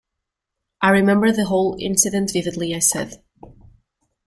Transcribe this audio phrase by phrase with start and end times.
[0.81, 3.23] "I remember the whole incident vividly," I said.